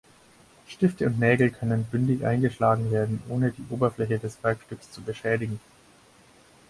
Stifte 0.67 1.05
und 1.05 1.19
Nägel 1.19 1.51
können 1.51 1.83
bündig 1.83 2.25
eingeschlagen 2.25 2.89
werden, 2.89 3.21
ohne 3.29 3.51
die 3.51 3.63
Oberfläche 3.69 4.17
des 4.17 4.43
Werkstücks 4.43 4.89
zu 4.89 4.99
beschädigen. 5.03 5.59